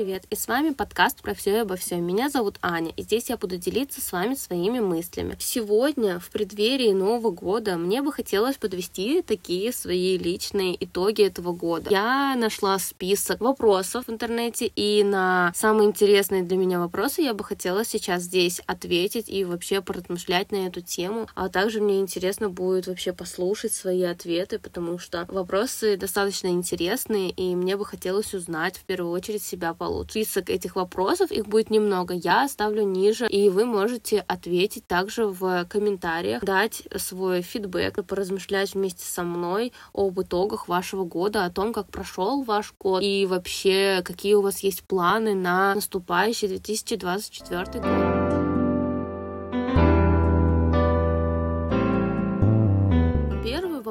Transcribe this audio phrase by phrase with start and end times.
[0.00, 0.24] привет!
[0.30, 2.02] И с вами подкаст про все и обо всем.
[2.02, 5.36] Меня зовут Аня, и здесь я буду делиться с вами своими мыслями.
[5.38, 11.90] Сегодня, в преддверии Нового года, мне бы хотелось подвести такие свои личные итоги этого года.
[11.90, 17.44] Я нашла список вопросов в интернете, и на самые интересные для меня вопросы я бы
[17.44, 21.28] хотела сейчас здесь ответить и вообще поразмышлять на эту тему.
[21.34, 27.54] А также мне интересно будет вообще послушать свои ответы, потому что вопросы достаточно интересные, и
[27.54, 29.89] мне бы хотелось узнать в первую очередь себя получше.
[30.08, 35.64] Список этих вопросов, их будет немного, я оставлю ниже, и вы можете ответить также в
[35.66, 41.88] комментариях, дать свой фидбэк, поразмышлять вместе со мной об итогах вашего года, о том, как
[41.88, 48.39] прошел ваш год и вообще какие у вас есть планы на наступающий 2024 год.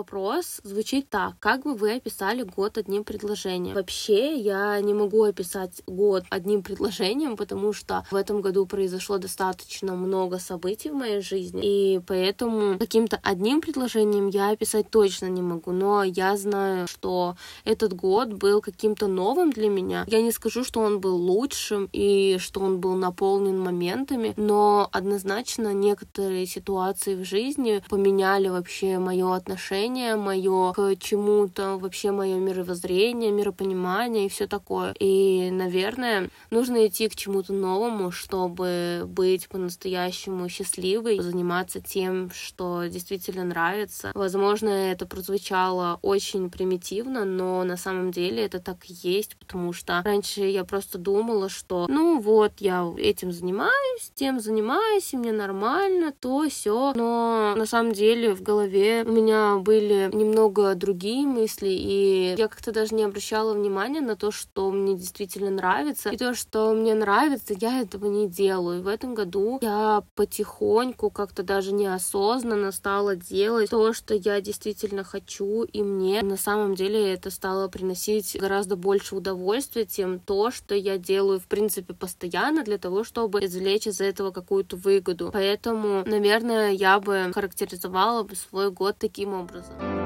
[0.10, 1.34] Вопрос звучит так.
[1.40, 3.76] Как бы вы описали год одним предложением?
[3.76, 9.96] Вообще, я не могу описать год одним предложением, потому что в этом году произошло достаточно
[9.96, 15.72] много событий в моей жизни, и поэтому каким-то одним предложением я описать точно не могу,
[15.72, 20.06] но я знаю, что этот год был каким-то новым для меня.
[20.08, 25.74] Я не скажу, что он был лучшим и что он был наполнен моментами, но однозначно
[25.74, 33.32] некоторые ситуации в жизни поменяли вообще мое отношение отношение мое к чему-то, вообще мое мировоззрение,
[33.32, 34.94] миропонимание и все такое.
[35.00, 43.44] И, наверное, нужно идти к чему-то новому, чтобы быть по-настоящему счастливой, заниматься тем, что действительно
[43.44, 44.12] нравится.
[44.14, 50.02] Возможно, это прозвучало очень примитивно, но на самом деле это так и есть, потому что
[50.04, 56.14] раньше я просто думала, что ну вот, я этим занимаюсь, тем занимаюсь, и мне нормально,
[56.20, 56.94] то все.
[56.96, 62.48] Но на самом деле в голове у меня были были немного другие мысли, и я
[62.48, 66.10] как-то даже не обращала внимания на то, что мне действительно нравится.
[66.10, 68.84] И то, что мне нравится, я этого не делаю.
[68.84, 75.64] В этом году я потихоньку, как-то даже неосознанно стала делать то, что я действительно хочу,
[75.64, 80.98] и мне на самом деле это стало приносить гораздо больше удовольствия, чем то, что я
[80.98, 85.32] делаю, в принципе, постоянно для того, чтобы извлечь из этого какую-то выгоду.
[85.34, 89.69] Поэтому, наверное, я бы характеризовала бы свой год таким образом.
[89.78, 89.99] coração.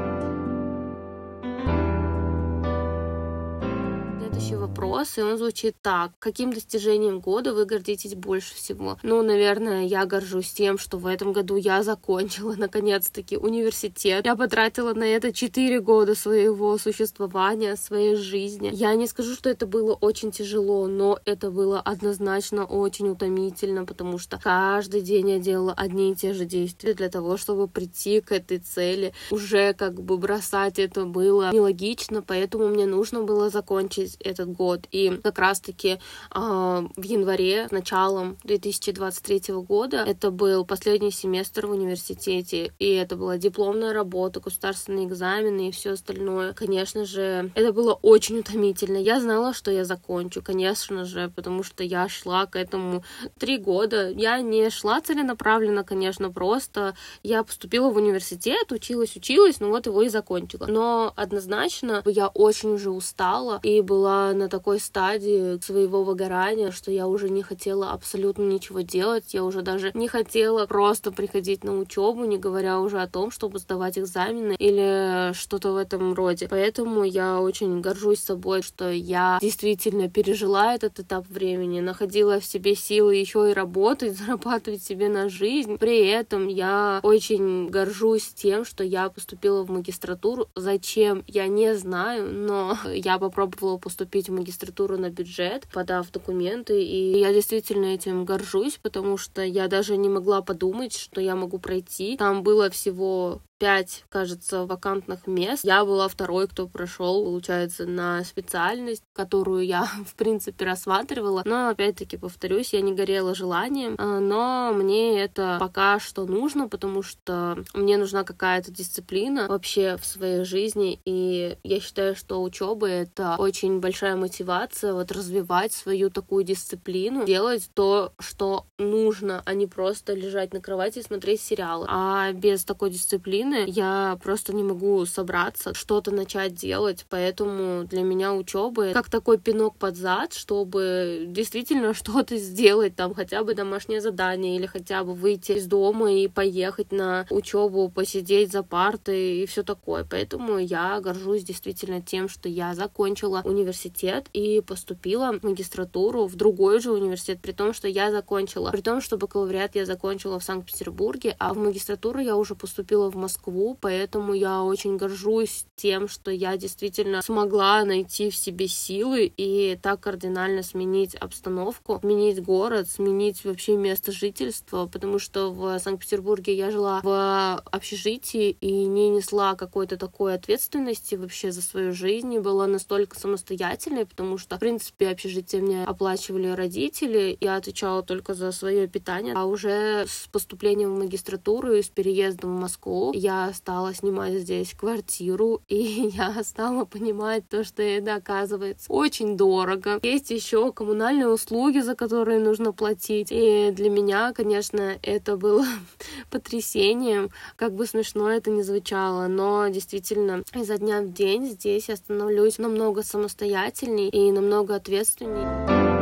[4.44, 6.12] Следующий вопрос, и он звучит так.
[6.20, 8.98] Каким достижением года вы гордитесь больше всего?
[9.02, 14.26] Ну, наверное, я горжусь тем, что в этом году я закончила, наконец-таки, университет.
[14.26, 18.70] Я потратила на это 4 года своего существования, своей жизни.
[18.74, 24.18] Я не скажу, что это было очень тяжело, но это было однозначно очень утомительно, потому
[24.18, 28.34] что каждый день я делала одни и те же действия для того, чтобы прийти к
[28.34, 29.14] этой цели.
[29.32, 34.88] Уже как бы бросать это было нелогично, поэтому мне нужно было закончить этот год.
[34.92, 36.00] И как раз-таки э,
[36.34, 43.94] в январе, началом 2023 года, это был последний семестр в университете, и это была дипломная
[43.94, 46.54] работа, государственные экзамены и все остальное.
[46.54, 48.98] Конечно же, это было очень утомительно.
[48.98, 53.04] Я знала, что я закончу, конечно же, потому что я шла к этому
[53.40, 54.10] три года.
[54.10, 60.02] Я не шла целенаправленно, конечно, просто я поступила в университет, училась, училась, ну вот его
[60.02, 60.66] и закончила.
[60.68, 67.08] Но однозначно я очень уже устала и была на такой стадии своего выгорания, что я
[67.08, 72.26] уже не хотела абсолютно ничего делать, я уже даже не хотела просто приходить на учебу,
[72.26, 76.48] не говоря уже о том, чтобы сдавать экзамены или что-то в этом роде.
[76.50, 82.76] Поэтому я очень горжусь собой, что я действительно пережила этот этап времени, находила в себе
[82.76, 85.78] силы еще и работать, зарабатывать себе на жизнь.
[85.78, 90.48] При этом я очень горжусь тем, что я поступила в магистратуру.
[90.56, 96.84] Зачем, я не знаю, но я попробовала поступить поступить в магистратуру на бюджет, подав документы,
[96.84, 101.58] и я действительно этим горжусь, потому что я даже не могла подумать, что я могу
[101.58, 102.18] пройти.
[102.18, 105.64] Там было всего пять, кажется, вакантных мест.
[105.64, 111.44] Я была второй, кто прошел, получается, на специальность, которую я, в принципе, рассматривала.
[111.46, 117.04] Но, опять-таки, повторюсь, я не горела желанием, а, но мне это пока что нужно, потому
[117.04, 123.38] что мне нужна какая-то дисциплина вообще в своей жизни, и я считаю, что учеба— это
[123.40, 130.16] очень большая мотивация вот развивать свою такую дисциплину, делать то, что нужно, а не просто
[130.16, 131.86] лежать на кровати и смотреть сериалы.
[131.90, 138.02] А без такой дисциплины планы, я просто не могу собраться, что-то начать делать, поэтому для
[138.02, 144.02] меня учеба как такой пинок под зад, чтобы действительно что-то сделать, там хотя бы домашнее
[144.02, 149.46] задание или хотя бы выйти из дома и поехать на учебу, посидеть за партой и
[149.46, 150.06] все такое.
[150.10, 156.80] Поэтому я горжусь действительно тем, что я закончила университет и поступила в магистратуру в другой
[156.80, 161.36] же университет, при том, что я закончила, при том, что бакалавриат я закончила в Санкт-Петербурге,
[161.40, 163.43] а в магистратуру я уже поступила в Москву,
[163.80, 170.00] поэтому я очень горжусь тем, что я действительно смогла найти в себе силы и так
[170.00, 177.02] кардинально сменить обстановку, сменить город, сменить вообще место жительства, потому что в Санкт-Петербурге я жила
[177.04, 183.20] в общежитии и не несла какой-то такой ответственности вообще за свою жизнь, и была настолько
[183.20, 189.34] самостоятельной, потому что, в принципе, общежитие мне оплачивали родители, я отвечала только за свое питание,
[189.36, 194.74] а уже с поступлением в магистратуру и с переездом в Москву я стала снимать здесь
[194.74, 200.00] квартиру, и я стала понимать то, что это оказывается очень дорого.
[200.04, 203.30] Есть еще коммунальные услуги, за которые нужно платить.
[203.32, 205.66] И для меня, конечно, это было
[206.30, 211.96] потрясением, как бы смешно это ни звучало, но действительно изо дня в день здесь я
[211.96, 215.93] становлюсь намного самостоятельней и намного ответственней.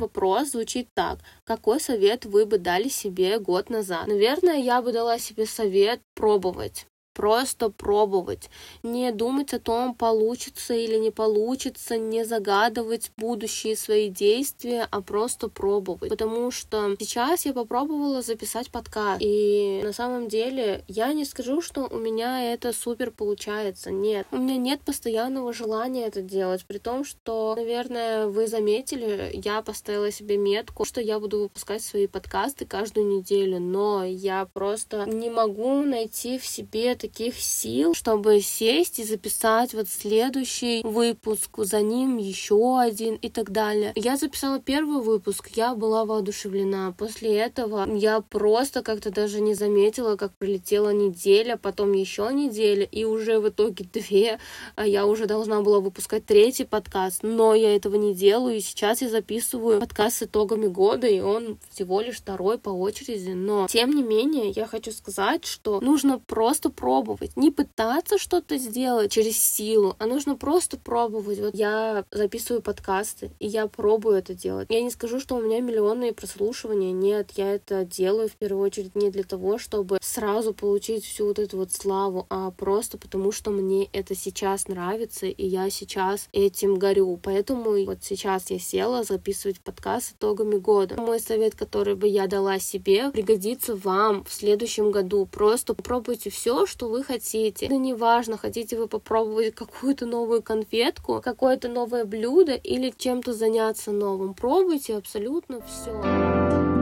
[0.00, 1.20] Вопрос звучит так.
[1.44, 4.06] Какой совет вы бы дали себе год назад?
[4.06, 8.50] Наверное, я бы дала себе совет пробовать просто пробовать,
[8.82, 15.48] не думать о том, получится или не получится, не загадывать будущие свои действия, а просто
[15.48, 16.10] пробовать.
[16.10, 21.88] Потому что сейчас я попробовала записать подкаст, и на самом деле я не скажу, что
[21.90, 23.90] у меня это супер получается.
[23.90, 29.62] Нет, у меня нет постоянного желания это делать, при том, что, наверное, вы заметили, я
[29.62, 35.30] поставила себе метку, что я буду выпускать свои подкасты каждую неделю, но я просто не
[35.30, 42.18] могу найти в себе таких сил, чтобы сесть и записать вот следующий выпуск, за ним
[42.18, 43.92] еще один и так далее.
[43.96, 46.94] Я записала первый выпуск, я была воодушевлена.
[46.98, 53.04] После этого я просто как-то даже не заметила, как прилетела неделя, потом еще неделя, и
[53.04, 54.38] уже в итоге две.
[54.76, 59.00] А я уже должна была выпускать третий подкаст, но я этого не делаю, и сейчас
[59.00, 63.30] я записываю подкаст с итогами года, и он всего лишь второй по очереди.
[63.30, 67.36] Но, тем не менее, я хочу сказать, что нужно просто пробовать.
[67.36, 71.38] Не пытаться что-то сделать через силу, а нужно просто пробовать.
[71.38, 74.66] Вот я записываю подкасты, и я пробую это делать.
[74.70, 76.90] Я не скажу, что у меня миллионные прослушивания.
[76.90, 81.38] Нет, я это делаю в первую очередь не для того, чтобы сразу получить всю вот
[81.38, 86.76] эту вот славу, а просто потому, что мне это сейчас нравится, и я сейчас этим
[86.76, 87.20] горю.
[87.22, 90.96] Поэтому вот сейчас я села записывать подкаст с итогами года.
[90.96, 95.26] Мой совет, который бы я дала себе, пригодится вам в следующем году.
[95.26, 97.68] Просто попробуйте все, что вы хотите.
[97.68, 104.32] Да неважно, хотите вы попробовать какую-то новую конфетку, какое-то новое блюдо или чем-то заняться новым.
[104.32, 106.79] Пробуйте абсолютно все.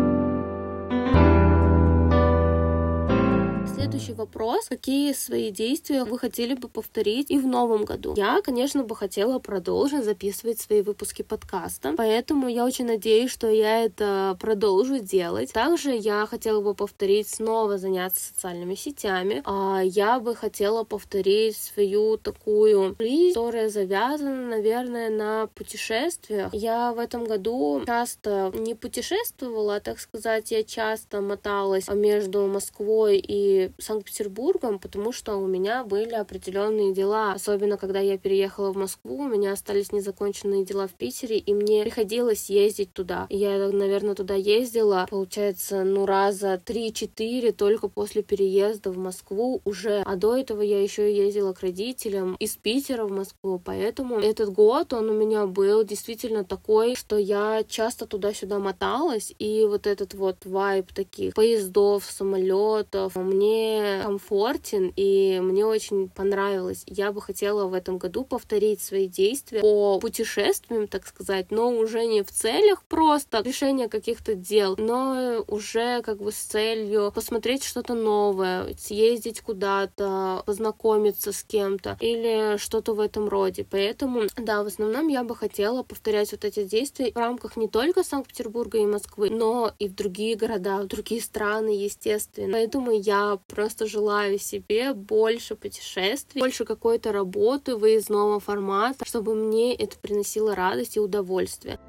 [3.90, 4.66] Следующий вопрос.
[4.68, 8.12] Какие свои действия вы хотели бы повторить и в новом году?
[8.18, 13.82] Я, конечно, бы хотела продолжить записывать свои выпуски подкаста, поэтому я очень надеюсь, что я
[13.82, 15.54] это продолжу делать.
[15.54, 19.40] Также я хотела бы повторить снова заняться социальными сетями.
[19.46, 26.52] А я бы хотела повторить свою такую жизнь, которая завязана, наверное, на путешествиях.
[26.52, 33.70] Я в этом году часто не путешествовала, так сказать, я часто моталась между Москвой и
[33.80, 37.32] Санкт-Петербургом, потому что у меня были определенные дела.
[37.32, 41.84] Особенно, когда я переехала в Москву, у меня остались незаконченные дела в Питере, и мне
[41.84, 43.26] приходилось ездить туда.
[43.30, 50.02] Я, наверное, туда ездила, получается, ну, раза три-четыре только после переезда в Москву уже.
[50.04, 54.92] А до этого я еще ездила к родителям из Питера в Москву, поэтому этот год,
[54.92, 60.44] он у меня был действительно такой, что я часто туда-сюда моталась, и вот этот вот
[60.44, 63.67] вайб таких поездов, самолетов, мне
[64.04, 66.82] комфортен, и мне очень понравилось.
[66.86, 72.06] Я бы хотела в этом году повторить свои действия по путешествиям, так сказать, но уже
[72.06, 77.94] не в целях просто решения каких-то дел, но уже как бы с целью посмотреть что-то
[77.94, 83.66] новое, съездить куда-то, познакомиться с кем-то или что-то в этом роде.
[83.68, 88.02] Поэтому, да, в основном я бы хотела повторять вот эти действия в рамках не только
[88.02, 92.52] Санкт-Петербурга и Москвы, но и в другие города, в другие страны, естественно.
[92.52, 99.98] Поэтому я просто желаю себе больше путешествий, больше какой-то работы выездного формата, чтобы мне это
[99.98, 101.80] приносило радость и удовольствие.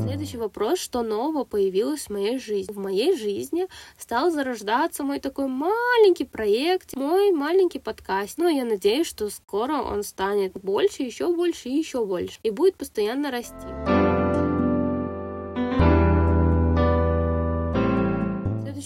[0.00, 2.72] Следующий вопрос, что нового появилось в моей жизни?
[2.72, 3.66] В моей жизни
[3.98, 8.38] стал зарождаться мой такой маленький проект, мой маленький подкаст.
[8.38, 12.38] Ну, я надеюсь, что скоро он станет больше, еще больше и еще больше.
[12.44, 13.66] И будет постоянно расти.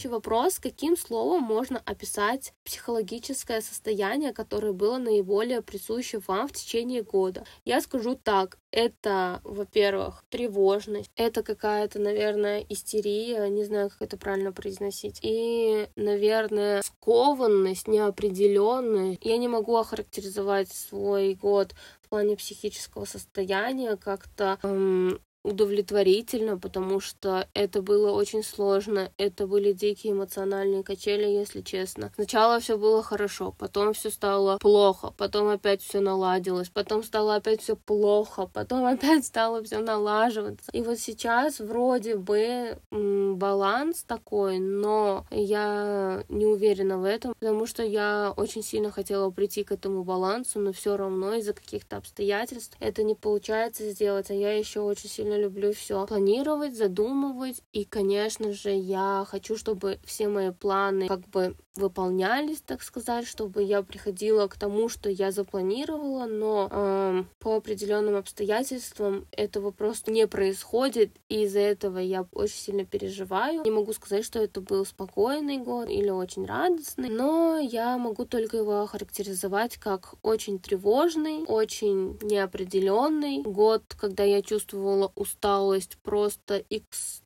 [0.01, 0.59] Следующий вопрос.
[0.59, 7.45] Каким словом можно описать психологическое состояние, которое было наиболее присуще вам в течение года?
[7.67, 8.57] Я скажу так.
[8.71, 11.11] Это, во-первых, тревожность.
[11.17, 13.47] Это какая-то, наверное, истерия.
[13.51, 15.19] Не знаю, как это правильно произносить.
[15.21, 19.19] И, наверное, скованность, неопределенность.
[19.23, 27.49] Я не могу охарактеризовать свой год в плане психического состояния как-то эм, удовлетворительно, потому что
[27.55, 32.13] это было очень сложно, это были дикие эмоциональные качели, если честно.
[32.15, 37.63] Сначала все было хорошо, потом все стало плохо, потом опять все наладилось, потом стало опять
[37.63, 40.71] все плохо, потом опять стало все налаживаться.
[40.73, 47.83] И вот сейчас вроде бы баланс такой, но я не уверена в этом, потому что
[47.83, 53.03] я очень сильно хотела прийти к этому балансу, но все равно из-за каких-то обстоятельств это
[53.03, 57.63] не получается сделать, а я еще очень сильно сильно люблю все планировать, задумывать.
[57.73, 63.63] И, конечно же, я хочу, чтобы все мои планы как бы выполнялись, так сказать, чтобы
[63.63, 70.27] я приходила к тому, что я запланировала, но э, по определенным обстоятельствам этого просто не
[70.29, 73.63] происходит, и из-за этого я очень сильно переживаю.
[73.65, 78.59] Не могу сказать, что это был спокойный год или очень радостный, но я могу только
[78.59, 86.59] его охарактеризовать как очень тревожный, очень неопределенный год, когда я чувствовала усталость просто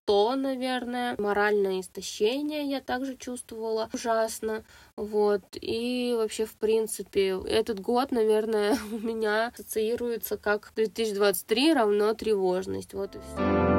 [0.07, 4.65] x100, наверное, моральное истощение я также чувствовала ужасно.
[4.97, 5.43] Вот.
[5.61, 12.95] И вообще, в принципе, этот год, наверное, у меня ассоциируется как 2023 равно тревожность.
[12.95, 13.74] Вот и все.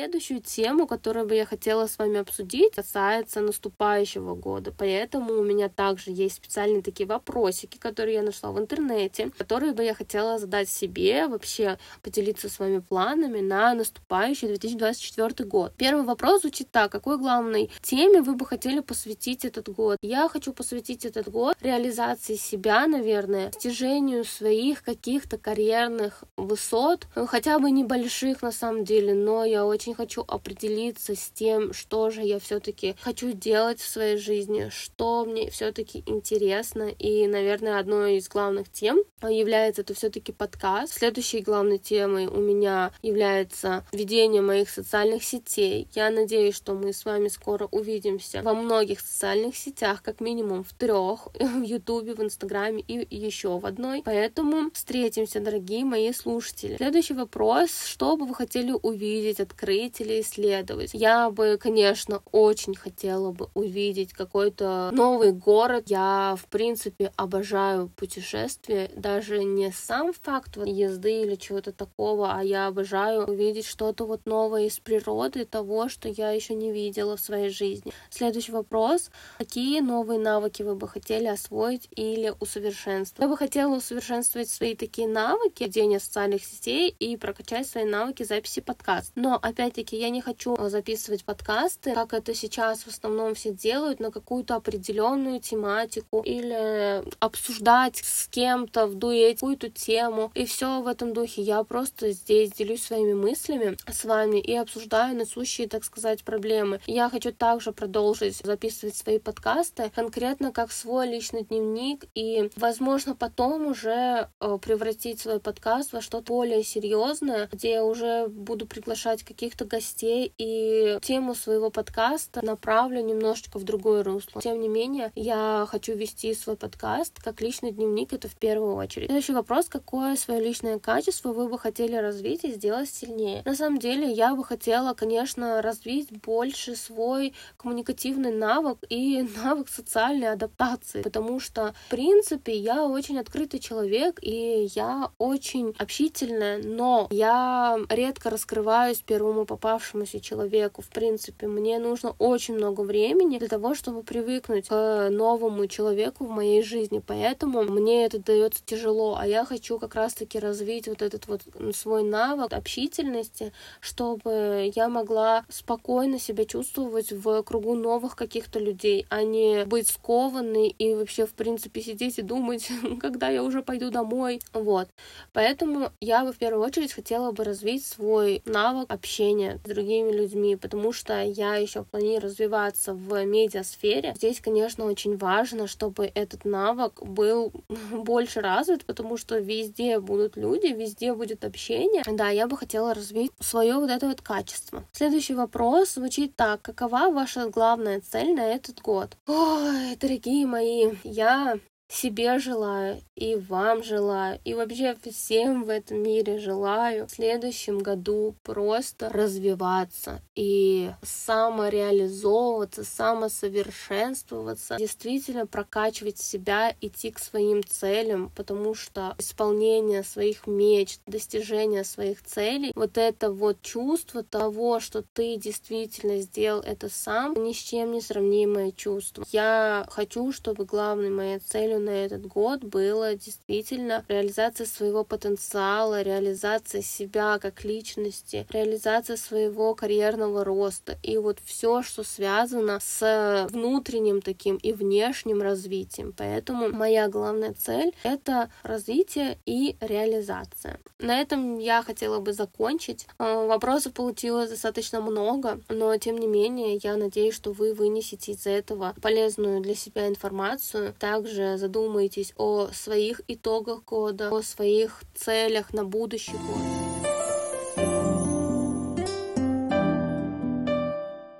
[0.00, 4.72] Следующую тему, которую бы я хотела с вами обсудить, касается наступающего года.
[4.72, 9.84] Поэтому у меня также есть специальные такие вопросики, которые я нашла в интернете, которые бы
[9.84, 15.74] я хотела задать себе, вообще поделиться с вами планами на наступающий 2024 год.
[15.76, 16.90] Первый вопрос звучит так.
[16.90, 19.98] Какой главной теме вы бы хотели посвятить этот год?
[20.00, 27.70] Я хочу посвятить этот год реализации себя, наверное, достижению своих каких-то карьерных высот, хотя бы
[27.70, 32.38] небольших на самом деле, но я очень очень хочу определиться с тем, что же я
[32.38, 36.88] все-таки хочу делать в своей жизни, что мне все-таки интересно.
[36.98, 40.94] И, наверное, одной из главных тем является это все-таки подкаст.
[40.94, 45.88] Следующей главной темой у меня является ведение моих социальных сетей.
[45.94, 50.72] Я надеюсь, что мы с вами скоро увидимся во многих социальных сетях, как минимум в
[50.72, 54.02] трех, в Ютубе, в Инстаграме и еще в одной.
[54.04, 56.76] Поэтому встретимся, дорогие мои слушатели.
[56.76, 57.70] Следующий вопрос.
[57.86, 60.90] Что бы вы хотели увидеть, открыть или исследовать.
[60.92, 65.84] Я бы, конечно, очень хотела бы увидеть какой-то новый город.
[65.86, 68.90] Я, в принципе, обожаю путешествия.
[68.94, 74.26] Даже не сам факт вот езды или чего-то такого, а я обожаю увидеть что-то вот
[74.26, 77.92] новое из природы, того, что я еще не видела в своей жизни.
[78.10, 79.10] Следующий вопрос.
[79.38, 83.20] Какие новые навыки вы бы хотели освоить или усовершенствовать?
[83.20, 88.60] Я бы хотела усовершенствовать свои такие навыки, ведения социальных сетей и прокачать свои навыки записи
[88.60, 89.12] подкаст.
[89.14, 93.52] Но, опять опять-таки, я не хочу э, записывать подкасты, как это сейчас в основном все
[93.52, 100.30] делают, на какую-то определенную тематику или обсуждать с кем-то в дуэте какую-то тему.
[100.34, 101.42] И все в этом духе.
[101.42, 106.80] Я просто здесь делюсь своими мыслями с вами и обсуждаю насущие, так сказать, проблемы.
[106.86, 113.66] Я хочу также продолжить записывать свои подкасты, конкретно как свой личный дневник, и, возможно, потом
[113.66, 119.59] уже э, превратить свой подкаст во что-то более серьезное, где я уже буду приглашать каких-то
[119.60, 124.40] каких-то гостей и тему своего подкаста направлю немножечко в другое русло.
[124.40, 129.08] Тем не менее, я хочу вести свой подкаст как личный дневник, это в первую очередь.
[129.08, 133.42] Следующий вопрос, какое свое личное качество вы бы хотели развить и сделать сильнее?
[133.44, 140.32] На самом деле, я бы хотела, конечно, развить больше свой коммуникативный навык и навык социальной
[140.32, 147.78] адаптации, потому что, в принципе, я очень открытый человек, и я очень общительная, но я
[147.88, 150.82] редко раскрываюсь первому попавшемуся человеку.
[150.82, 156.30] В принципе, мне нужно очень много времени для того, чтобы привыкнуть к новому человеку в
[156.30, 161.26] моей жизни, поэтому мне это дается тяжело, а я хочу как раз-таки развить вот этот
[161.26, 161.42] вот
[161.74, 169.22] свой навык общительности, чтобы я могла спокойно себя чувствовать в кругу новых каких-то людей, а
[169.22, 172.68] не быть скованной и вообще, в принципе, сидеть и думать,
[173.00, 174.40] когда я уже пойду домой.
[174.52, 174.88] Вот.
[175.32, 179.29] Поэтому я бы в первую очередь хотела бы развить свой навык общения
[179.64, 184.14] с другими людьми, потому что я еще планирую развиваться в медиасфере.
[184.16, 187.52] Здесь, конечно, очень важно, чтобы этот навык был
[187.92, 192.02] больше развит, потому что везде будут люди, везде будет общение.
[192.06, 194.84] Да, я бы хотела развить свое вот это вот качество.
[194.92, 196.62] Следующий вопрос звучит так.
[196.62, 199.16] Какова ваша главная цель на этот год?
[199.26, 201.58] Ой, дорогие мои, я
[201.90, 208.36] себе желаю, и вам желаю, и вообще всем в этом мире желаю в следующем году
[208.42, 220.04] просто развиваться и самореализовываться, самосовершенствоваться, действительно прокачивать себя, идти к своим целям, потому что исполнение
[220.04, 226.88] своих мечт, достижение своих целей, вот это вот чувство того, что ты действительно сделал это
[226.88, 229.24] сам, ни с чем не сравнимое чувство.
[229.32, 236.82] Я хочу, чтобы главной моей целью на этот год было действительно реализация своего потенциала, реализация
[236.82, 244.56] себя как личности, реализация своего карьерного роста и вот все, что связано с внутренним таким
[244.56, 246.12] и внешним развитием.
[246.16, 250.78] Поэтому моя главная цель— это развитие и реализация.
[250.98, 253.06] На этом я хотела бы закончить.
[253.18, 258.46] Э, вопросов получилось достаточно много, но тем не менее я надеюсь, что вы вынесете из
[258.46, 260.94] этого полезную для себя информацию.
[260.98, 266.58] Также задумаетесь о своих итогах года, о своих целях на будущий год.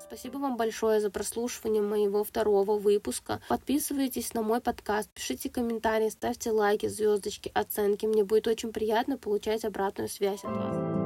[0.06, 3.40] Спасибо вам большое за прослушивание моего второго выпуска.
[3.48, 8.06] Подписывайтесь на мой подкаст, пишите комментарии, ставьте лайки, звездочки, оценки.
[8.06, 10.99] Мне будет очень приятно получать обратную связь от вас.